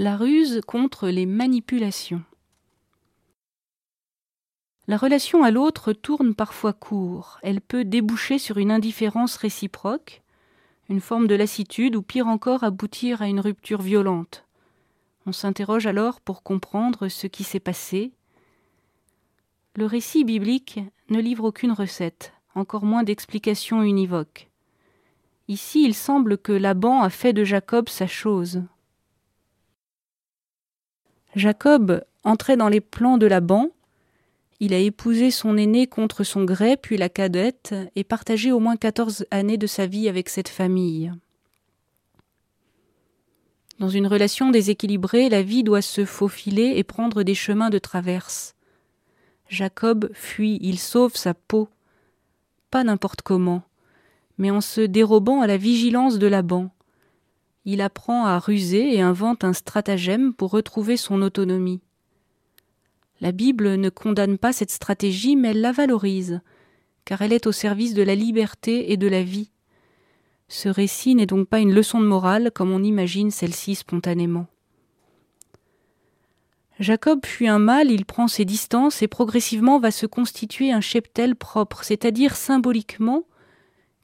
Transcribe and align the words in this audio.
La 0.00 0.16
ruse 0.16 0.60
contre 0.64 1.08
les 1.08 1.26
manipulations. 1.26 2.22
La 4.86 4.96
relation 4.96 5.42
à 5.42 5.50
l'autre 5.50 5.92
tourne 5.92 6.36
parfois 6.36 6.72
court. 6.72 7.40
Elle 7.42 7.60
peut 7.60 7.84
déboucher 7.84 8.38
sur 8.38 8.58
une 8.58 8.70
indifférence 8.70 9.34
réciproque, 9.34 10.22
une 10.88 11.00
forme 11.00 11.26
de 11.26 11.34
lassitude 11.34 11.96
ou 11.96 12.02
pire 12.02 12.28
encore 12.28 12.62
aboutir 12.62 13.22
à 13.22 13.26
une 13.26 13.40
rupture 13.40 13.82
violente. 13.82 14.44
On 15.26 15.32
s'interroge 15.32 15.88
alors 15.88 16.20
pour 16.20 16.44
comprendre 16.44 17.08
ce 17.08 17.26
qui 17.26 17.42
s'est 17.42 17.58
passé. 17.58 18.12
Le 19.74 19.86
récit 19.86 20.22
biblique 20.22 20.78
ne 21.10 21.18
livre 21.20 21.42
aucune 21.42 21.72
recette, 21.72 22.32
encore 22.54 22.84
moins 22.84 23.02
d'explications 23.02 23.82
univoques. 23.82 24.48
Ici, 25.48 25.82
il 25.82 25.94
semble 25.94 26.38
que 26.38 26.52
Laban 26.52 27.02
a 27.02 27.10
fait 27.10 27.32
de 27.32 27.42
Jacob 27.42 27.88
sa 27.88 28.06
chose. 28.06 28.62
Jacob 31.38 32.04
entrait 32.24 32.56
dans 32.56 32.68
les 32.68 32.80
plans 32.80 33.16
de 33.16 33.26
Laban. 33.26 33.70
Il 34.60 34.74
a 34.74 34.78
épousé 34.78 35.30
son 35.30 35.56
aîné 35.56 35.86
contre 35.86 36.24
son 36.24 36.44
gré, 36.44 36.76
puis 36.76 36.96
la 36.96 37.08
cadette, 37.08 37.74
et 37.94 38.02
partagé 38.02 38.50
au 38.50 38.58
moins 38.58 38.76
quatorze 38.76 39.24
années 39.30 39.56
de 39.56 39.68
sa 39.68 39.86
vie 39.86 40.08
avec 40.08 40.28
cette 40.28 40.48
famille. 40.48 41.12
Dans 43.78 43.88
une 43.88 44.08
relation 44.08 44.50
déséquilibrée, 44.50 45.28
la 45.28 45.42
vie 45.42 45.62
doit 45.62 45.82
se 45.82 46.04
faufiler 46.04 46.74
et 46.76 46.82
prendre 46.82 47.22
des 47.22 47.36
chemins 47.36 47.70
de 47.70 47.78
traverse. 47.78 48.56
Jacob 49.48 50.10
fuit, 50.12 50.58
il 50.60 50.80
sauve 50.80 51.14
sa 51.14 51.34
peau, 51.34 51.68
pas 52.72 52.82
n'importe 52.82 53.22
comment, 53.22 53.62
mais 54.36 54.50
en 54.50 54.60
se 54.60 54.80
dérobant 54.80 55.40
à 55.40 55.46
la 55.46 55.56
vigilance 55.56 56.18
de 56.18 56.26
Laban 56.26 56.70
il 57.70 57.82
apprend 57.82 58.24
à 58.24 58.38
ruser 58.38 58.94
et 58.94 59.02
invente 59.02 59.44
un 59.44 59.52
stratagème 59.52 60.32
pour 60.32 60.52
retrouver 60.52 60.96
son 60.96 61.20
autonomie. 61.20 61.82
La 63.20 63.30
Bible 63.30 63.74
ne 63.74 63.90
condamne 63.90 64.38
pas 64.38 64.54
cette 64.54 64.70
stratégie, 64.70 65.36
mais 65.36 65.48
elle 65.48 65.60
la 65.60 65.72
valorise, 65.72 66.40
car 67.04 67.20
elle 67.20 67.34
est 67.34 67.46
au 67.46 67.52
service 67.52 67.92
de 67.92 68.02
la 68.02 68.14
liberté 68.14 68.90
et 68.90 68.96
de 68.96 69.06
la 69.06 69.22
vie. 69.22 69.50
Ce 70.48 70.70
récit 70.70 71.14
n'est 71.14 71.26
donc 71.26 71.46
pas 71.46 71.58
une 71.58 71.74
leçon 71.74 72.00
de 72.00 72.06
morale 72.06 72.52
comme 72.54 72.72
on 72.72 72.82
imagine 72.82 73.30
celle-ci 73.30 73.74
spontanément. 73.74 74.46
Jacob 76.80 77.26
fuit 77.26 77.48
un 77.48 77.58
mal, 77.58 77.90
il 77.90 78.06
prend 78.06 78.28
ses 78.28 78.46
distances 78.46 79.02
et 79.02 79.08
progressivement 79.08 79.78
va 79.78 79.90
se 79.90 80.06
constituer 80.06 80.72
un 80.72 80.80
cheptel 80.80 81.36
propre, 81.36 81.84
c'est-à-dire 81.84 82.34
symboliquement 82.34 83.24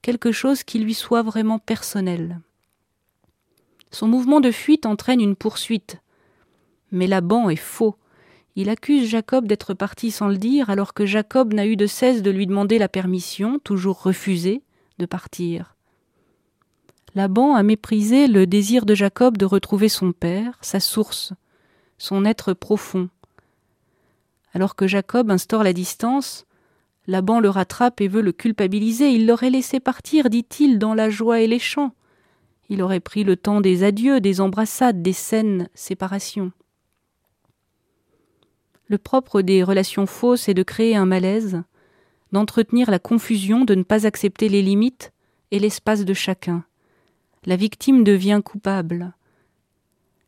quelque 0.02 0.32
chose 0.32 0.64
qui 0.64 0.80
lui 0.80 0.92
soit 0.92 1.22
vraiment 1.22 1.58
personnel. 1.58 2.42
Son 3.94 4.08
mouvement 4.08 4.40
de 4.40 4.50
fuite 4.50 4.86
entraîne 4.86 5.20
une 5.20 5.36
poursuite. 5.36 5.98
Mais 6.90 7.06
Laban 7.06 7.48
est 7.48 7.54
faux. 7.54 7.94
Il 8.56 8.68
accuse 8.68 9.08
Jacob 9.08 9.46
d'être 9.46 9.72
parti 9.72 10.10
sans 10.10 10.26
le 10.26 10.36
dire, 10.36 10.68
alors 10.68 10.94
que 10.94 11.06
Jacob 11.06 11.54
n'a 11.54 11.64
eu 11.64 11.76
de 11.76 11.86
cesse 11.86 12.20
de 12.20 12.30
lui 12.32 12.48
demander 12.48 12.78
la 12.78 12.88
permission, 12.88 13.60
toujours 13.60 14.02
refusée, 14.02 14.62
de 14.98 15.06
partir. 15.06 15.76
Laban 17.14 17.54
a 17.54 17.62
méprisé 17.62 18.26
le 18.26 18.48
désir 18.48 18.84
de 18.84 18.96
Jacob 18.96 19.38
de 19.38 19.44
retrouver 19.44 19.88
son 19.88 20.10
père, 20.10 20.58
sa 20.60 20.80
source, 20.80 21.32
son 21.96 22.24
être 22.24 22.52
profond. 22.52 23.08
Alors 24.54 24.74
que 24.74 24.88
Jacob 24.88 25.30
instaure 25.30 25.62
la 25.62 25.72
distance, 25.72 26.46
Laban 27.06 27.38
le 27.38 27.48
rattrape 27.48 28.00
et 28.00 28.08
veut 28.08 28.22
le 28.22 28.32
culpabiliser. 28.32 29.10
Il 29.10 29.28
l'aurait 29.28 29.50
laissé 29.50 29.78
partir, 29.78 30.30
dit-il, 30.30 30.80
dans 30.80 30.94
la 30.94 31.10
joie 31.10 31.42
et 31.42 31.46
les 31.46 31.60
chants. 31.60 31.92
Il 32.68 32.82
aurait 32.82 33.00
pris 33.00 33.24
le 33.24 33.36
temps 33.36 33.60
des 33.60 33.84
adieux, 33.84 34.20
des 34.20 34.40
embrassades, 34.40 35.02
des 35.02 35.12
saines 35.12 35.68
séparations. 35.74 36.52
Le 38.86 38.98
propre 38.98 39.42
des 39.42 39.62
relations 39.62 40.06
fausses 40.06 40.48
est 40.48 40.54
de 40.54 40.62
créer 40.62 40.96
un 40.96 41.06
malaise, 41.06 41.62
d'entretenir 42.32 42.90
la 42.90 42.98
confusion, 42.98 43.64
de 43.64 43.74
ne 43.74 43.82
pas 43.82 44.06
accepter 44.06 44.48
les 44.48 44.62
limites 44.62 45.12
et 45.50 45.58
l'espace 45.58 46.04
de 46.04 46.14
chacun. 46.14 46.64
La 47.46 47.56
victime 47.56 48.04
devient 48.04 48.40
coupable. 48.44 49.14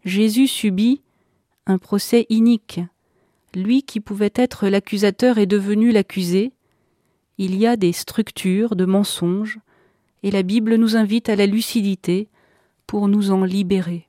Jésus 0.04 0.46
subit 0.46 1.02
un 1.66 1.78
procès 1.78 2.26
inique. 2.28 2.80
Lui 3.54 3.82
qui 3.82 4.00
pouvait 4.00 4.32
être 4.34 4.68
l'accusateur 4.68 5.38
est 5.38 5.46
devenu 5.46 5.90
l'accusé. 5.90 6.52
Il 7.38 7.56
y 7.56 7.66
a 7.66 7.76
des 7.76 7.92
structures 7.92 8.76
de 8.76 8.84
mensonges, 8.84 9.58
et 10.22 10.30
la 10.30 10.42
Bible 10.42 10.76
nous 10.76 10.96
invite 10.96 11.28
à 11.28 11.36
la 11.36 11.46
lucidité 11.46 12.28
pour 12.86 13.08
nous 13.08 13.30
en 13.30 13.44
libérer. 13.44 14.05